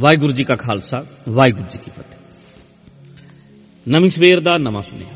ਵਾਹਿਗੁਰੂ 0.00 0.32
ਜੀ 0.32 0.44
ਕਾ 0.44 0.56
ਖਾਲਸਾ, 0.56 1.06
ਵਾਹਿਗੁਰੂ 1.28 1.68
ਜੀ 1.68 1.78
ਕੀ 1.78 1.90
ਫਤਿਹ। 1.90 2.18
ਨਵੀਂ 3.88 4.10
ਸਵੇਰ 4.10 4.40
ਦਾ 4.40 4.58
ਨਵਾਂ 4.58 4.82
ਸੁਨੇਹਾ। 4.82 5.14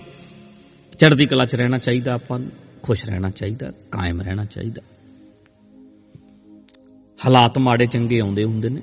ਚੜ੍ਹਦੀ 0.98 1.26
ਕਲਾ 1.26 1.44
'ਚ 1.44 1.54
ਰਹਿਣਾ 1.54 1.78
ਚਾਹੀਦਾ 1.78 2.12
ਆਪਾਂ 2.12 2.38
ਨੂੰ, 2.38 2.50
ਖੁਸ਼ 2.82 3.06
ਰਹਿਣਾ 3.06 3.30
ਚਾਹੀਦਾ, 3.30 3.70
ਕਾਇਮ 3.90 4.20
ਰਹਿਣਾ 4.20 4.44
ਚਾਹੀਦਾ। 4.44 4.82
ਹਾਲਾਤ 7.26 7.58
ਮਾੜੇ 7.58 7.86
ਚੰਗੇ 7.86 8.20
ਆਉਂਦੇ 8.20 8.44
ਹੁੰਦੇ 8.44 8.68
ਨੇ। 8.68 8.82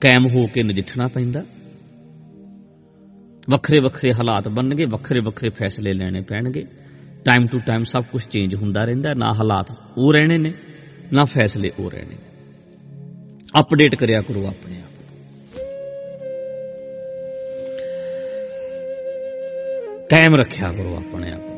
ਕਾਇਮ 0.00 0.26
ਹੋ 0.26 0.46
ਕੇ 0.46 0.62
ਨਜਿੱਠਣਾ 0.62 1.06
ਪੈਂਦਾ। 1.06 1.44
ਵੱਖਰੇ 3.50 3.78
ਵੱਖਰੇ 3.78 4.12
ਹਾਲਾਤ 4.12 4.48
ਬਣਨਗੇ, 4.48 4.84
ਵੱਖਰੇ 4.84 5.20
ਵੱਖਰੇ 5.20 5.50
ਫੈਸਲੇ 5.50 5.94
ਲੈਣੇ 5.94 6.20
ਪੈਣਗੇ। 6.20 6.64
ਟਾਈਮ 7.24 7.46
ਟੂ 7.46 7.58
ਟਾਈਮ 7.58 7.82
ਸਭ 7.82 8.04
ਕੁਝ 8.12 8.26
ਚੇਂਜ 8.26 8.54
ਹੁੰਦਾ 8.54 8.84
ਰਹਿੰਦਾ, 8.84 9.14
ਨਾ 9.14 9.32
ਹਾਲਾਤ 9.32 9.78
ਉਹ 9.98 10.12
ਰਹਿਣੇ 10.12 10.38
ਨੇ, 10.38 10.54
ਨਾ 11.12 11.24
ਫੈਸਲੇ 11.24 11.70
ਉਹ 11.78 11.90
ਰਹਿਣੇ 11.90 12.14
ਨੇ। 12.14 12.35
ਅਪਡੇਟ 13.60 13.96
ਕਰਿਆ 13.96 14.20
ਕਰੋ 14.20 14.46
ਆਪਣੇ 14.46 14.74
ਆਪ। 14.80 14.86
ਕਾਇਮ 20.10 20.34
ਰੱਖਿਆ 20.34 20.72
ਕਰੋ 20.72 20.96
ਆਪਣੇ 20.96 21.32
ਆਪ 21.32 21.40
ਨੂੰ। 21.40 21.56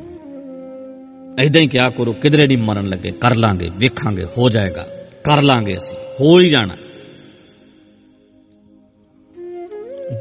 ਐਦਾਂ 1.38 1.60
ਹੀ 1.60 1.68
ਕਿਹਾ 1.68 1.90
ਕਰੋ, 1.90 2.12
ਕਿਧਰੇ 2.12 2.46
ਨਹੀਂ 2.46 2.58
ਮਰਨ 2.58 2.88
ਲੱਗੇ, 2.88 3.10
ਕਰ 3.10 3.34
ਲਾਂਗੇ, 3.34 3.66
ਵੇਖਾਂਗੇ, 3.78 4.24
ਹੋ 4.24 4.48
ਜਾਏਗਾ। 4.48 4.82
ਕਰ 5.24 5.42
ਲਾਂਗੇ 5.42 5.76
ਅਸੀਂ, 5.76 5.98
ਹੋ 6.20 6.40
ਹੀ 6.40 6.48
ਜਾਣਾ। 6.48 6.76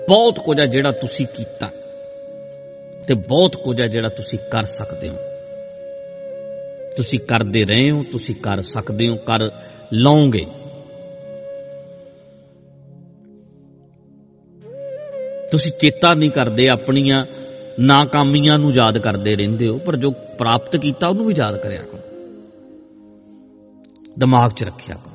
ਬਹੁਤ 0.09 0.39
ਕੁਝ 0.39 0.57
ਹੈ 0.61 0.67
ਜਿਹੜਾ 0.67 0.91
ਤੁਸੀਂ 0.91 1.25
ਕੀਤਾ 1.25 1.71
ਤੇ 3.07 3.13
ਬਹੁਤ 3.13 3.57
ਕੁਝ 3.63 3.81
ਹੈ 3.81 3.87
ਜਿਹੜਾ 3.87 4.09
ਤੁਸੀਂ 4.09 4.39
ਕਰ 4.51 4.63
ਸਕਦੇ 4.63 5.09
ਹੋ। 5.09 5.15
ਤੁਸੀਂ 6.97 7.19
ਕਰਦੇ 7.19 7.63
ਰਹੇ 7.63 7.91
ਹੋ, 7.91 8.03
ਤੁਸੀਂ 8.03 8.35
ਕਰ 8.35 8.61
ਸਕਦੇ 8.61 9.07
ਹੋ, 9.07 9.15
ਕਰ 9.15 9.39
ਲਓਗੇ। 9.93 10.45
ਤੁਸੀਂ 15.51 15.71
ਚੇਤਾ 15.71 16.13
ਨਹੀਂ 16.13 16.31
ਕਰਦੇ 16.31 16.67
ਆਪਣੀਆਂ 16.67 17.25
ਨਾਕਾਮੀਆਂ 17.79 18.57
ਨੂੰ 18.59 18.71
ਯਾਦ 18.73 18.97
ਕਰਦੇ 18.97 19.35
ਰਹਿੰਦੇ 19.35 19.67
ਹੋ, 19.67 19.77
ਪਰ 19.77 19.97
ਜੋ 19.97 20.11
ਪ੍ਰਾਪਤ 20.11 20.77
ਕੀਤਾ 20.77 21.07
ਉਹਨੂੰ 21.07 21.25
ਵੀ 21.25 21.33
ਯਾਦ 21.37 21.57
ਕਰਿਆ 21.57 21.83
ਕਰੋ। 21.83 21.99
ਦਿਮਾਗ 24.19 24.51
'ਚ 24.51 24.63
ਰੱਖਿਆ 24.63 24.95
ਕਰੋ। 24.95 25.13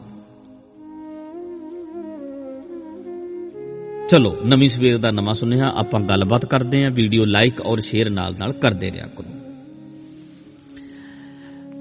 ਚਲੋ, 4.11 4.37
ਨਵੀਂ 4.45 4.69
ਸਵੇਰ 4.69 4.99
ਦਾ 4.99 5.11
ਨਵਾਂ 5.11 5.35
ਸੁਨੇਹਾ, 5.35 5.73
ਆਪਾਂ 5.77 6.01
ਗੱਲਬਾਤ 6.01 6.47
ਕਰਦੇ 6.47 6.79
ਆਂ 6.79 6.91
ਵੀਡੀਓ 6.91 7.25
ਲਾਈਕ 7.25 7.61
ਔਰ 7.61 7.81
ਸ਼ੇਅਰ 7.81 8.11
ਨਾਲ 8.11 8.35
ਨਾਲ 8.39 8.53
ਕਰਦੇ 8.53 8.91
ਰਿਹਾ 8.91 9.07
ਕਰੋ। 9.07 9.31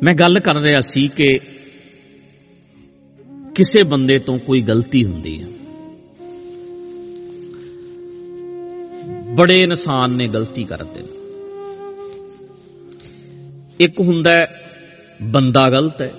ਮੈਂ 0.03 0.13
ਗੱਲ 0.13 0.39
ਕਰ 0.39 0.55
ਰਿਹਾ 0.55 0.81
ਸੀ 0.81 1.07
ਕਿ 1.07 1.39
ਕਿਸੇ 3.55 3.83
ਬੰਦੇ 3.83 4.19
ਤੋਂ 4.19 4.37
ਕੋਈ 4.39 4.61
ਗਲਤੀ 4.61 5.05
ਹੁੰਦੀ 5.05 5.41
ਹੈ। 5.41 5.47
ਬੜੇ 9.35 9.61
ਇਨਸਾਨ 9.61 10.09
ਨੇ 10.09 10.27
ਗਲਤੀ 10.27 10.63
ਕਰਦੇ 10.63 11.01
ਨੇ 11.01 11.21
ਇੱਕ 13.79 13.99
ਹੁੰਦਾ 13.99 14.39
ਬੰਦਾ 15.21 15.69
ਗਲਤ 15.69 16.01
ਹੈ। 16.01 16.11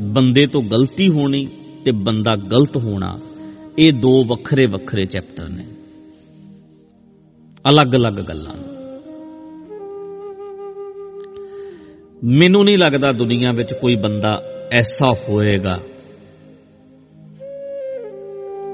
ਬੰਦੇ 0.00 0.46
ਤੋਂ 0.46 0.62
ਗਲਤੀ 0.62 1.08
ਹੋਣੀ 1.10 1.48
ਤੇ 1.84 1.92
ਬੰਦਾ 1.92 2.36
ਗਲਤ 2.36 2.76
ਹੋਣਾ, 2.76 3.20
ਇਹ 3.78 3.92
ਦੋ 3.92 4.24
ਵੱਖਰੇ 4.24 4.66
ਵੱਖਰੇ 4.66 5.04
ਚੈਪਟਰ 5.04 5.48
ਨੇ। 5.48 5.64
ਅਲੱਗ-ਅਲੱਗ 7.70 8.14
ਗੱਲਾਂ 8.14 8.54
ਮੈਨੂੰ 12.24 12.64
ਨਹੀਂ 12.64 12.78
ਲੱਗਦਾ 12.78 13.12
ਦੁਨੀਆ 13.12 13.52
ਵਿੱਚ 13.52 13.74
ਕੋਈ 13.74 13.96
ਬੰਦਾ 13.96 14.42
ਐਸਾ 14.72 15.12
ਹੋਏਗਾ 15.28 15.80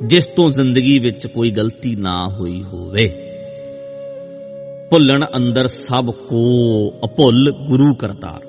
ਜਿਸ 0.07 0.27
ਤੋਂ 0.27 0.51
ਜ਼ਿੰਦਗੀ 0.51 0.99
ਵਿੱਚ 0.99 1.27
ਕੋਈ 1.27 1.51
ਗਲਤੀ 1.51 1.97
ਨਾ 1.97 2.29
ਹੋਈ 2.29 2.63
ਹੋਵੇ। 2.63 3.09
ਭੁੱਲਣ 4.91 5.25
ਅੰਦਰ 5.37 5.67
ਸਭ 5.67 6.11
ਕੋ 6.11 6.45
ਅਭੁੱਲ 7.05 7.53
ਗੁਰੂ 7.69 7.95
ਕਰਤਾਰ। 7.95 8.41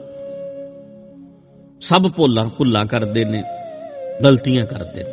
ਸਭ 1.81 2.01
ਭੁੱਲਾਂ 2.17 2.45
ਭੁੱਲਾਂ 2.45 2.85
ਕਰਦੇ 2.85 3.25
ਨੇ, 3.25 3.43
ਗਲਤੀਆਂ 4.23 4.63
ਕਰਦੇ 4.63 5.03
ਨੇ। 5.03 5.11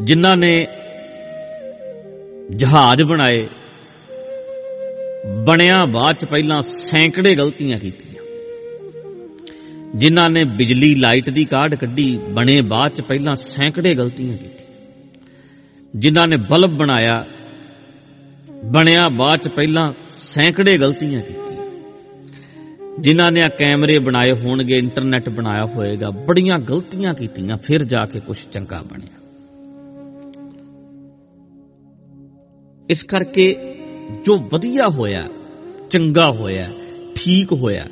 ਜਿਨ੍ਹਾਂ 0.00 0.36
ਨੇ 0.36 0.66
ਜਹਾਜ਼ 2.56 3.02
ਬਣਾਏ, 3.02 3.48
ਬਣਿਆ 5.44 5.84
ਬਾਅਦ 5.84 6.16
ਚ 6.16 6.24
ਪਹਿਲਾਂ 6.24 6.60
ਸੈਂਕੜੇ 6.60 7.34
ਗਲਤੀਆਂ 7.34 7.78
ਕੀਤੀਆਂ। 7.78 8.09
ਜਿਨ੍ਹਾਂ 9.96 10.30
ਨੇ 10.30 10.44
ਬਿਜਲੀ 10.56 10.94
ਲਾਈਟ 10.94 11.30
ਦੀ 11.30 11.44
ਕਾਢ 11.44 11.74
ਕੱਢੀ, 11.74 12.16
ਬਣੇ 12.16 12.60
ਬਾਅਦ 12.62 12.92
ਚ 12.92 13.02
ਪਹਿਲਾਂ 13.02 13.34
ਸੈਂਕੜੇ 13.34 13.94
ਗਲਤੀਆਂ 13.94 14.36
ਕੀਤੀਆਂ। 14.36 14.70
ਜਿਨ੍ਹਾਂ 15.96 16.28
ਨੇ 16.28 16.36
ਬਲਬ 16.36 16.76
ਬਣਾਇਆ, 16.76 17.24
ਬਣਿਆ 18.64 19.08
ਬਾਅਦ 19.08 19.40
ਚ 19.40 19.48
ਪਹਿਲਾਂ 19.56 19.92
ਸੈਂਕੜੇ 20.14 20.76
ਗਲਤੀਆਂ 20.80 21.22
ਕੀਤੀਆਂ। 21.22 21.66
ਜਿਨ੍ਹਾਂ 23.00 23.32
ਨੇ 23.32 23.42
ਆ 23.42 23.48
ਕੈਮਰੇ 23.48 23.98
ਬਣਾਏ 23.98 24.32
ਹੋਣਗੇ, 24.32 24.78
ਇੰਟਰਨੈਟ 24.78 25.28
ਬਣਾਇਆ 25.30 25.64
ਹੋਏਗਾ, 25.64 26.10
ਬੜੀਆਂ 26.10 26.58
ਗਲਤੀਆਂ 26.58 27.14
ਕੀਤੀਆਂ, 27.14 27.56
ਫਿਰ 27.56 27.84
ਜਾ 27.84 28.06
ਕੇ 28.06 28.20
ਕੁਝ 28.20 28.36
ਚੰਗਾ 28.36 28.82
ਬਣਿਆ। 28.82 29.16
ਇਸ 32.88 33.04
ਕਰਕੇ 33.04 33.54
ਜੋ 34.24 34.38
ਵਧੀਆ 34.38 34.82
ਹੋਇਆ, 34.90 35.28
ਚੰਗਾ 35.90 36.30
ਹੋਇਆ, 36.30 36.70
ਠੀਕ 37.14 37.52
ਹੋਇਆ 37.52 37.84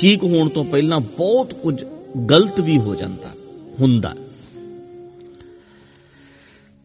ਠੀਕ 0.00 0.24
ਹੋਣ 0.24 0.48
ਤੋਂ 0.48 0.64
ਪਹਿਲਾਂ 0.64 1.00
ਬਹੁਤ 1.00 1.54
ਕੁਝ 1.54 1.84
ਗਲਤ 2.30 2.60
ਵੀ 2.60 2.78
ਹੋ 2.78 2.94
ਜਾਂਦਾ, 2.94 3.30
ਹੁੰਦਾ। 3.80 4.14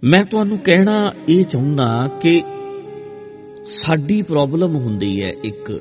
ਮੈਂ 0.03 0.23
ਤੁਹਾਨੂੰ 0.25 0.57
ਕਹਿਣਾ 0.57 1.13
ਇਹ 1.29 1.45
ਚਾਹੁੰਦਾ 1.45 2.09
ਕਿ 2.21 2.43
ਸਾਡੀ 3.65 4.21
ਪ੍ਰੋਬਲਮ 4.21 4.75
ਹੁੰਦੀ 4.75 5.23
ਹੈ 5.23 5.31
ਇੱਕ, 5.43 5.71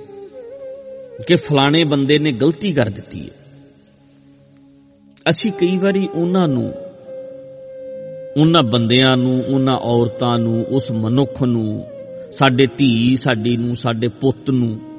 ਕਿ 1.28 1.36
ਫਲਾਣੇ 1.36 1.84
ਬੰਦੇ 1.84 2.18
ਨੇ 2.18 2.32
ਗਲਤੀ 2.32 2.72
ਕਰ 2.72 2.88
ਦਿੱਤੀ 2.88 3.20
ਹੈ। 3.20 3.34
ਅਸੀਂ 5.30 5.52
ਕਈ 5.52 5.78
ਵਾਰੀ 5.78 6.08
ਉਹਨਾਂ 6.14 6.48
ਨੂੰ, 6.48 6.72
ਉਹਨਾਂ 8.36 8.62
ਬੰਦਿਆਂ 8.62 9.16
ਨੂੰ, 9.16 9.44
ਉਹਨਾਂ 9.54 9.76
ਔਰਤਾਂ 9.76 10.38
ਨੂੰ, 10.38 10.64
ਉਸ 10.64 10.90
ਮਨੁੱਖ 10.90 11.42
ਨੂੰ, 11.42 11.86
ਸਾਡੇ 12.32 12.66
ਧੀ, 12.66 13.16
ਸਾਡੀ 13.16 13.56
ਨੂੰ, 13.56 13.76
ਸਾਡੇ 13.76 14.08
ਪੁੱਤ 14.08 14.50
ਨੂੰ 14.50 14.93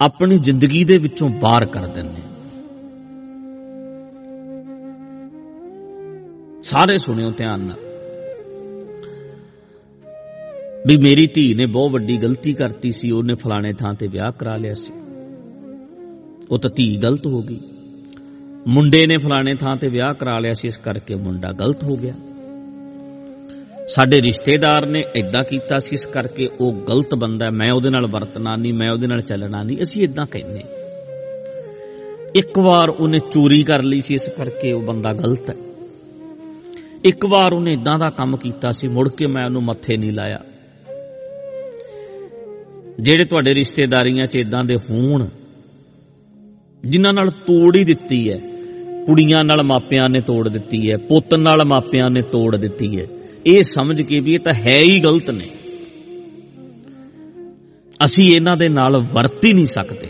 ਆਪਣੀ 0.00 0.38
ਜ਼ਿੰਦਗੀ 0.38 0.84
ਦੇ 0.84 0.98
ਵਿੱਚੋਂ 0.98 1.28
ਬਾਹਰ 1.28 1.66
ਕਰ 1.66 1.86
ਦਿੰਦੇ 1.86 2.22
ਸਾਰੇ 6.62 6.98
ਸੁਣਿਓ 6.98 7.30
ਧਿਆਨ 7.30 7.60
ਨਾਲ। 7.60 7.78
ਵੀ 10.86 10.96
ਮੇਰੀ 10.96 11.26
ਧੀ 11.26 11.54
ਨੇ 11.54 11.66
ਬਹੁਤ 11.66 11.92
ਵੱਡੀ 11.92 12.16
ਗਲਤੀ 12.16 12.52
ਕਰਤੀ 12.52 12.92
ਸੀ, 12.92 13.10
ਉਹਨੇ 13.10 13.34
ਫਲਾਣੇ 13.34 13.72
ਥਾਂ 13.72 13.94
ਤੇ 13.94 14.08
ਵਿਆਹ 14.08 14.32
ਕਰਾ 14.32 14.56
ਲਿਆ 14.56 14.74
ਸੀ। 14.74 14.92
ਉਹ 16.50 16.58
ਤਾਂ 16.58 16.70
ਧੀ 16.70 16.96
ਗਲਤ 16.96 17.26
ਹੋ 17.26 17.42
ਗਈ। 17.42 17.60
ਮੁੰਡੇ 18.68 19.06
ਨੇ 19.06 19.18
ਫਲਾਣੇ 19.18 19.54
ਥਾਂ 19.54 19.76
ਤੇ 19.76 19.88
ਵਿਆਹ 19.88 20.14
ਕਰਾ 20.14 20.38
ਲਿਆ 20.38 20.52
ਸੀ, 20.52 20.68
ਇਸ 20.68 20.76
ਕਰਕੇ 20.76 21.14
ਮੁੰਡਾ 21.14 21.52
ਗਲਤ 21.52 21.84
ਹੋ 21.84 21.96
ਗਿਆ। 21.96 22.14
ਸਾਡੇ 23.88 24.22
ਰਿਸ਼ਤੇਦਾਰ 24.22 24.86
ਨੇ 24.86 25.00
ਇਦਾਂ 25.16 25.42
ਕੀਤਾ 25.50 25.78
ਸੀ, 25.78 25.88
ਇਸ 25.92 26.04
ਕਰਕੇ 26.06 26.48
ਉਹ 26.60 26.72
ਗਲਤ 26.72 27.14
ਬੰਦਾ 27.14 27.50
ਮੈਂ 27.50 27.72
ਉਹਦੇ 27.72 27.90
ਨਾਲ 27.90 28.06
ਵਰਤਣਾ 28.06 28.54
ਨਹੀਂ, 28.56 28.72
ਮੈਂ 28.72 28.90
ਉਹਦੇ 28.90 29.06
ਨਾਲ 29.06 29.20
ਚੱਲਣਾ 29.20 29.62
ਨਹੀਂ, 29.62 29.82
ਅਸੀਂ 29.82 30.02
ਇਦਾਂ 30.02 30.26
ਕਹਿੰਦੇ 30.26 30.62
ਇੱਕ 32.34 32.58
ਵਾਰ 32.58 32.88
ਉਹਨੇ 32.88 33.18
ਚੋਰੀ 33.18 33.62
ਕਰ 33.64 33.82
ਲਈ 33.82 34.00
ਸੀ, 34.00 34.14
ਇਸ 34.14 34.28
ਕਰਕੇ 34.28 34.72
ਉਹ 34.72 34.80
ਬੰਦਾ 34.80 35.12
ਗਲਤ 35.12 35.50
ਹੈ। 35.50 35.56
ਇੱਕ 37.04 37.26
ਵਾਰ 37.26 37.52
ਉਹਨੇ 37.52 37.72
ਇਦਾਂ 37.72 37.98
ਦਾ 37.98 38.10
ਕੰਮ 38.10 38.36
ਕੀਤਾ 38.36 38.72
ਸੀ, 38.72 38.88
ਮੁੜ 38.88 39.08
ਕੇ 39.08 39.26
ਮੈਂ 39.26 39.44
ਉਹਨੂੰ 39.44 39.62
ਮੱਥੇ 39.62 39.96
ਨਹੀਂ 39.96 40.12
ਲਾਇਆ। 40.12 40.40
ਜਿਹੜੇ 43.00 43.24
ਤੁਹਾਡੇ 43.24 43.54
ਰਿਸ਼ਤੇਦਾਰੀਆਂ 43.54 44.26
'ਚ 44.26 44.36
ਇਦਾਂ 44.36 44.64
ਦੇ 44.64 44.76
ਹੋਣ, 44.76 45.26
ਜਿਨ੍ਹਾਂ 46.86 47.12
ਨਾਲ 47.12 47.30
ਤੋੜ 47.30 47.76
ਹੀ 47.76 47.84
ਦਿੱਤੀ 47.84 48.30
ਹੈ, 48.30 48.38
ਕੁੜੀਆਂ 49.06 49.44
ਨਾਲ 49.44 49.62
ਮਾਪਿਆਂ 49.62 50.08
ਨੇ 50.08 50.20
ਤੋੜ 50.20 50.48
ਦਿੱਤੀ 50.48 50.90
ਹੈ, 50.90 50.96
ਪੁੱਤ 50.96 51.34
ਨਾਲ 51.34 51.64
ਮਾਪਿਆਂ 51.64 52.10
ਨੇ 52.10 52.22
ਤੋੜ 52.22 52.56
ਦਿੱਤੀ 52.56 53.00
ਹੈ 53.00 53.06
ਇਹ 53.46 53.62
ਸਮਝ 53.62 54.02
ਕੇ 54.02 54.20
ਵੀ 54.20 54.34
ਇਹ 54.34 54.38
ਤਾਂ 54.38 54.54
ਹੈ 54.54 54.78
ਹੀ 54.78 55.00
ਗਲਤ 55.00 55.30
ਨੇ। 55.30 55.48
ਅਸੀਂ 58.04 58.36
ਇਹਨਾਂ 58.36 58.56
ਦੇ 58.56 58.68
ਨਾਲ 58.68 58.96
ਵਰਤ 58.96 59.44
ਹੀ 59.44 59.52
ਨਹੀਂ 59.52 59.66
ਸਕਦੇ। 59.66 60.08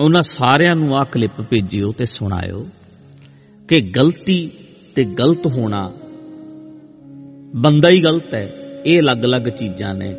ਉਹਨਾਂ 0.00 0.22
ਸਾਰਿਆਂ 0.22 0.76
ਨੂੰ 0.76 0.96
ਆ 0.96 1.04
ਕਲਿੱਪ 1.04 1.40
ਭੇਜਿਓ 1.50 1.92
ਤੇ 1.92 2.04
ਸੁਣਾਇਓ 2.04 2.66
ਕਿ 3.68 3.80
ਗਲਤੀ 3.80 4.50
ਤੇ 4.94 5.04
ਗਲਤ 5.04 5.46
ਹੋਣਾ 5.46 5.92
ਬੰਦਾ 7.56 7.88
ਹੀ 7.88 8.04
ਗਲਤ 8.04 8.34
ਹੈ। 8.34 8.50
ਇਹ 8.86 8.98
ਅਲੱਗ-ਅਲੱਗ 8.98 9.42
ਚੀਜ਼ਾਂ 9.42 9.94
ਨੇ। 9.94 10.14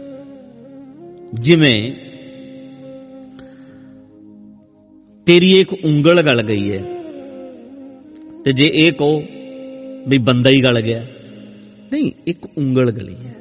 ਜਿਵੇਂ 1.34 1.92
ਤੇਰੀ 5.26 5.60
ਇੱਕ 5.60 5.74
ਉਂਗਲ 5.74 6.22
ਗਲ 6.22 6.42
ਗਈ 6.42 6.70
ਹੈ 6.70 7.04
ਤੇ 8.44 8.54
ਜੇ 8.54 8.72
ਇਹ 8.74 8.92
ਕਹੋ 8.92 9.22
ਵੀ 10.08 10.18
ਬੰਦਾ 10.18 10.50
ਹੀ 10.50 10.62
ਗਲ 10.62 10.82
ਗਿਆ। 10.82 11.02
ਨਹੀਂ 11.94 12.12
ਇੱਕ 12.28 12.46
ਉਂਗਲ 12.58 12.92
ਗਲੀ 12.92 13.16
ਹੈ। 13.16 13.36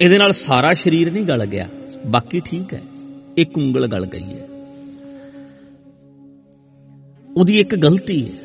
ਇਹਦੇ 0.00 0.18
ਨਾਲ 0.18 0.32
ਸਾਰਾ 0.32 0.72
ਸਰੀਰ 0.72 1.12
ਨਹੀਂ 1.12 1.24
ਗਲ 1.24 1.46
ਗਿਆ 1.46 1.68
ਬਾਕੀ 2.06 2.40
ਠੀਕ 2.40 2.74
ਹੈ 2.74 2.82
ਇੱਕ 3.36 3.58
ਉਂਗਲ 3.58 3.86
ਗਲ 3.86 4.06
ਗਈ 4.06 4.22
ਹੈ। 4.22 4.48
ਉਹਦੀ 7.36 7.60
ਇੱਕ 7.60 7.74
ਗਲਤੀ 7.74 8.30
ਹੈ। 8.30 8.38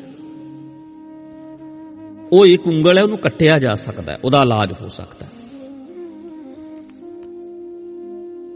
ਉਹ 2.32 2.46
ਇੱਕ 2.46 2.66
ਉਂਗਲ 2.66 2.98
ਹੈ 2.98 3.02
ਉਹਨੂੰ 3.02 3.18
ਕੱਟਿਆ 3.18 3.58
ਜਾ 3.58 3.74
ਸਕਦਾ 3.74 4.12
ਹੈ 4.12 4.18
ਉਹਦਾ 4.24 4.40
ਇਲਾਜ 4.40 4.72
ਹੋ 4.82 4.88
ਸਕਦਾ 4.88 5.26
ਹੈ। 5.26 5.30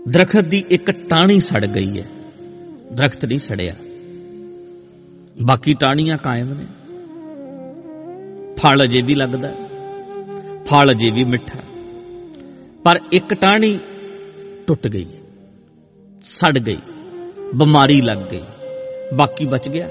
ਦਰਖਤ 0.09 0.41
ਦੀ 0.41 0.65
ਇੱਕ 0.71 0.91
ਟਾਹਣੀ 0.91 1.39
ਸੜ 1.39 1.67
ਗਈ 1.67 2.01
ਹੈ 2.01 2.09
ਦਰਖਤ 2.93 3.25
ਨਹੀਂ 3.25 3.39
ਸੜਿਆ। 3.39 3.77
ਬਾਕੀ 5.43 5.75
ਟਾਹਣੀਆਂ 5.75 6.17
ਕਾਇਮ 6.17 6.55
ਨੇ। 6.55 6.67
ਫਲ 8.65 8.83
ਅਜੇ 8.85 9.01
ਵੀ 9.03 9.15
ਲੱਗਦਾ 9.15 9.49
ਹੈ, 9.49 9.55
ਫਲ 10.65 10.91
ਅਜੇ 10.91 11.11
ਵੀ 11.11 11.25
ਮਿੱਠਾ 11.25 11.59
ਹੈ। 11.59 11.65
ਪਰ 12.85 13.01
ਇੱਕ 13.13 13.35
ਟਾਹਣੀ 13.35 13.79
ਟੁੱਟ 14.67 14.87
ਗਈ, 14.87 15.07
ਸੜ 16.23 16.59
ਗਈ, 16.59 16.77
ਬਿਮਾਰੀ 17.55 18.01
ਲੱਗ 18.01 18.23
ਗਈ, 18.31 18.43
ਬਾਕੀ 19.15 19.47
ਬਚ 19.47 19.69
ਗਿਆ। 19.69 19.89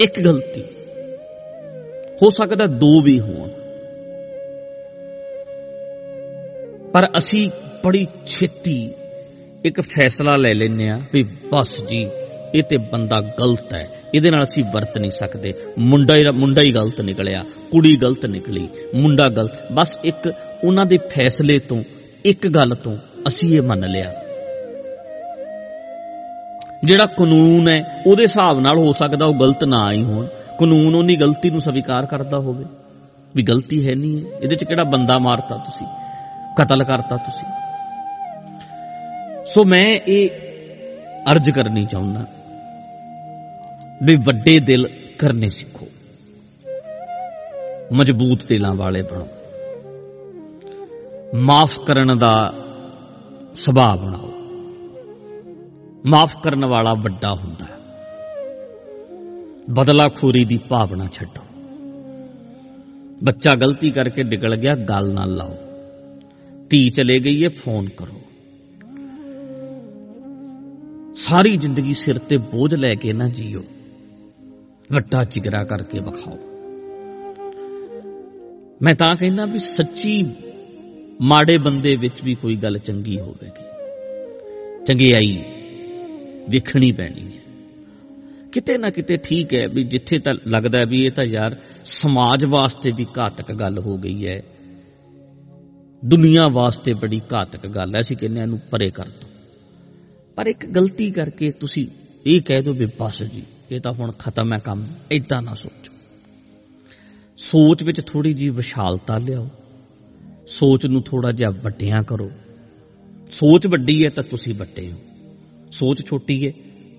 ਇੱਕ 0.00 0.20
ਗਲਤੀ, 0.20 0.64
ਹੋ 2.22 2.30
ਸਕਦਾ 2.30 2.66
ਦੋ 2.66 3.02
ਵੀ 3.02 3.20
ਹੋਣ। 3.20 3.48
ਪਰ 6.92 7.08
ਅਸੀਂ 7.18 7.50
ਬੜੀ 7.84 8.06
ਛੇਤੀ 8.26 8.90
ਇੱਕ 9.64 9.80
ਫੈਸਲਾ 9.80 10.36
ਲੈ 10.36 10.54
ਲੈਨੇ 10.54 10.90
ਆ 10.90 11.00
ਵੀ 11.12 11.22
ਬਸ 11.22 11.84
ਜੀ, 11.84 12.06
ਇਹ 12.54 12.62
ਤੇ 12.62 12.76
ਬੰਦਾ 12.76 13.20
ਗਲਤ 13.20 13.74
ਹੈ। 13.74 14.01
ਇਹਦੇ 14.14 14.30
ਨਾਲ 14.30 14.44
ਅਸੀਂ 14.44 14.64
ਵਰਤ 14.64 14.98
ਨਹੀਂ 14.98 15.10
ਸਕਦੇ। 15.10 15.52
ਮੁੰਡਾ 15.78 16.16
ਹੀ 16.16 16.22
ਮੁੰਡਾ 16.34 16.62
ਹੀ 16.62 16.74
ਗਲਤ 16.74 17.00
ਨਿਕਲਿਆ, 17.00 17.44
ਕੁੜੀ 17.70 17.96
ਗਲਤ 17.96 18.26
ਨਿਕਲੀ, 18.26 18.68
ਮੁੰਡਾ 18.94 19.28
ਗਲਤ। 19.28 19.72
ਬਸ 19.72 19.98
ਇੱਕ 20.04 20.32
ਉਹਨਾਂ 20.64 20.86
ਦੇ 20.86 20.98
ਫੈਸਲੇ 20.98 21.58
ਤੋਂ, 21.58 21.82
ਇੱਕ 22.24 22.48
ਗੱਲ 22.48 22.74
ਤੋਂ 22.74 22.96
ਅਸੀਂ 23.28 23.56
ਇਹ 23.56 23.62
ਮੰਨ 23.62 23.90
ਲਿਆ। 23.90 24.14
ਜਿਹੜਾ 26.84 27.06
ਕਾਨੂੰਨ 27.06 27.68
ਹੈ, 27.68 28.02
ਉਹਦੇ 28.06 28.22
ਹਿਸਾਬ 28.22 28.60
ਨਾਲ 28.60 28.78
ਹੋ 28.78 28.92
ਸਕਦਾ 28.92 29.26
ਉਹ 29.26 29.34
ਗਲਤ 29.34 29.64
ਨਾ 29.64 29.92
ਹੀ 29.92 30.02
ਹੋਣ। 30.02 30.26
ਕਾਨੂੰਨ 30.60 30.94
ਉਹਨੀ 30.94 31.16
ਗਲਤੀ 31.16 31.50
ਨੂੰ 31.50 31.60
ਸਵੀਕਾਰ 31.60 32.06
ਕਰਦਾ 32.06 32.38
ਹੋਵੇ। 32.38 32.64
ਵੀ 33.36 33.42
ਗਲਤੀ 33.42 33.88
ਹੈ 33.88 33.94
ਨਹੀਂ 33.94 34.24
ਹੈ 34.24 34.38
ਇਹਦੇ 34.38 34.56
ਚ 34.56 34.64
ਕਿਹੜਾ 34.64 34.84
ਬੰਦਾ 34.84 35.18
ਮਾਰਤਾ 35.18 35.56
ਤੁਸੀਂ? 35.56 35.86
ਕਤਲ 36.58 36.84
ਕਰਤਾ 36.84 37.16
ਤੁਸੀਂ? 37.16 37.46
ਸੋ 39.46 39.64
ਮੈਂ 39.64 39.98
ਇਹ 40.08 40.28
ਅਰਜ਼ 41.32 41.50
ਕਰਨੀ 41.50 41.84
ਚਾਹੁੰਦਾ। 41.84 42.26
ਵੀ 44.06 44.16
ਵੱਡੇ 44.16 44.58
ਦਿਲ 44.58 44.88
ਕਰਨੇ 45.18 45.48
ਸਿੱਖੋ। 45.48 45.86
ਮਜ਼ਬੂਤ 47.92 48.46
ਦਿਲਾਂ 48.46 48.74
ਵਾਲੇ 48.74 49.02
ਬਣੋ। 49.02 49.28
ਮਾਫ 51.38 51.80
ਕਰਨ 51.80 52.18
ਦਾ 52.18 52.54
ਸੁਭਾਅ 53.54 53.96
ਬਣਾਓ। 53.96 54.32
ਮਾਫ 56.06 56.36
ਕਰਨ 56.42 56.66
ਵਾਲਾ 56.66 56.94
ਵੱਡਾ 56.94 57.34
ਹੁੰਦਾ 57.34 57.64
ਹੈ। 57.64 57.78
ਬਦਲਾਖੋਰੀ 59.70 60.44
ਦੀ 60.44 60.58
ਭਾਵਨਾ 60.58 61.06
ਛੱਡੋ। 61.12 61.40
ਬੱਚਾ 63.24 63.54
ਗਲਤੀ 63.54 63.90
ਕਰਕੇ 63.90 64.24
ਨਿਕਲ 64.24 64.56
ਗਿਆ, 64.56 64.84
ਗੱਲ 64.84 65.14
ਨਾ 65.14 65.24
ਲਾਓ। 65.24 65.56
ਧੀ 66.70 66.90
ਚਲੇ 66.90 67.18
ਗਈ 67.18 67.44
ਹੈ 67.44 67.50
ਫੋਨ 67.50 67.88
ਕਰੋ। 67.88 68.22
ਸਾਰੀ 71.14 71.56
ਜ਼ਿੰਦਗੀ 71.56 71.94
ਸਿਰ 71.94 72.18
ਤੇ 72.18 72.36
ਬੋਝ 72.36 72.74
ਲੈ 72.74 72.94
ਕੇ 72.94 73.12
ਨਾ 73.12 73.28
ਜੀਓ। 73.28 73.62
ਵੱਡਾ 74.92 75.24
ਜਿਗਰਾ 75.24 75.64
ਕਰਕੇ 75.64 75.98
ਵਿਖਾਓ। 75.98 76.38
ਮੈਂ 78.82 78.94
ਤਾਂ 78.94 79.16
ਕਹਿੰਦਾ 79.16 79.44
ਵੀ 79.44 79.58
ਸੱਚੀ 79.58 80.30
ਮਾੜੇ 81.20 81.58
ਬੰਦੇ 81.58 81.96
ਵਿੱਚ 81.96 82.24
ਵੀ 82.24 82.34
ਕੋਈ 82.34 82.56
ਗੱਲ 82.56 82.78
ਚੰਗੀ 82.78 83.20
ਹੋਵੇਗੀ। 83.20 83.64
ਚੰਗਿਆਈ 84.84 85.42
ਵੇਖਣੀ 86.50 86.92
ਪੈਣੀ 86.92 87.26
ਹੈ 87.26 87.42
ਕਿਤੇ 88.52 88.78
ਨਾ 88.78 88.90
ਕਿਤੇ 88.90 89.16
ਠੀਕ 89.16 89.54
ਹੈ 89.54 89.68
ਵੀ 89.68 89.84
ਜਿੱਥੇ 89.84 90.18
ਤਾਂ 90.18 90.34
ਲੱਗਦਾ 90.46 90.78
ਹੈ 90.78 90.86
ਵੀ 90.86 91.06
ਇਹ 91.06 91.10
ਤਾਂ 91.10 91.24
ਯਾਰ 91.24 91.56
ਸਮਾਜ 91.84 92.44
ਵਾਸਤੇ 92.44 92.92
ਵੀ 92.92 93.06
ਘਾਤਕ 93.18 93.52
ਗੱਲ 93.52 93.78
ਹੋ 93.78 93.96
ਗਈ 93.96 94.26
ਹੈ। 94.26 94.42
ਦੁਨੀਆ 96.04 96.48
ਵਾਸਤੇ 96.48 96.94
ਬੜੀ 96.94 97.20
ਘਾਤਕ 97.34 97.66
ਗੱਲ 97.66 97.94
ਹੈ, 97.94 98.00
ਅਸੀਂ 98.00 98.16
ਕਹਿੰਦੇ 98.16 98.40
ਹਾਂ 98.40 98.46
ਇਹਨੂੰ 98.46 98.60
ਪਰੇ 98.70 98.90
ਕਰ 98.90 99.06
ਦੋ। 99.06 99.28
ਪਰ 100.36 100.46
ਇੱਕ 100.46 100.66
ਗਲਤੀ 100.66 101.10
ਕਰਕੇ 101.10 101.50
ਤੁਸੀਂ 101.50 101.86
ਇਹ 102.26 102.42
ਕਹਿ 102.42 102.62
ਦਿਓ 102.62 102.74
ਵੀ 102.74 102.86
ਬਸ 103.00 103.22
ਜੀ। 103.22 103.42
ਇਹ 103.72 103.80
ਤਾਂ 103.80 103.92
ਹੁਣ 103.92 104.12
ਖਤਮ 104.12 104.52
ਹੈ 104.52 104.58
ਕੰਮ, 104.58 104.86
ਏਦਾਂ 105.12 105.42
ਨਾ 105.42 105.54
ਸੋਚੋ। 105.54 105.92
ਸੋਚ 107.36 107.82
ਵਿੱਚ 107.82 108.00
ਥੋੜੀ 108.06 108.32
ਜੀ 108.32 108.50
ਵਿਸ਼ਾਲਤਾ 108.50 109.18
ਲਿਆਓ। 109.18 109.48
ਸੋਚ 110.46 110.86
ਨੂੰ 110.86 111.02
ਥੋੜਾ 111.02 111.30
ਜਿਹਾ 111.32 111.50
ਵੱਡਿਆਂ 111.50 112.02
ਕਰੋ। 112.02 112.30
ਸੋਚ 113.30 113.66
ਵੱਡੀ 113.66 114.04
ਹੈ 114.04 114.10
ਤਾਂ 114.10 114.24
ਤੁਸੀਂ 114.24 114.54
ਵੱਡੇ 114.54 114.92
ਹੋ। 114.92 114.98
ਸੋਚ 115.72 116.06
ਛੋਟੀ 116.06 116.46
ਹੈ, 116.46 116.52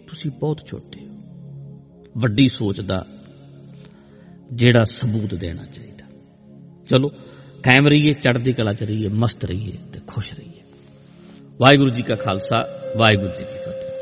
ਤੁਸੀਂ 0.07 0.31
ਬਹੁਤ 0.31 0.61
ਛੋਟੇ 0.65 1.05
ਹੋ। 1.05 1.13
ਵੱਡੀ 2.17 2.47
ਸੋਚ 2.47 2.81
ਦਾ 2.81 3.05
ਜਿਹੜਾ 4.53 4.83
ਸਬੂਤ 4.83 5.35
ਦੇਣਾ 5.35 5.65
ਚਾਹੀਦਾ। 5.65 6.05
ਚਲੋ, 6.89 7.09
ਕਾਇਮ 7.63 7.87
ਰਹੀਏ, 7.87 8.13
ਚੜ੍ਹਦੀ 8.13 8.53
ਕਲਾ 8.53 8.73
ਚ 8.73 8.83
ਰਹੀਏ, 8.83 9.09
ਮਸਤ 9.09 9.45
ਰਹੀਏ 9.45 9.73
ਤੇ 9.93 9.99
ਖੁਸ਼ 10.07 10.33
ਰਹੀਏ। 10.33 10.61
ਵਾਹਿਗੁਰੂ 11.59 11.89
ਜੀ 11.89 12.01
ਕਾ 12.01 12.15
ਖਾਲਸਾ, 12.15 12.65
ਵਾਹਿਗੁਰੂ 12.97 13.27
ਜੀ 13.27 13.43
ਕੀ 13.43 13.57
ਫਤਿਹ। 13.61 13.92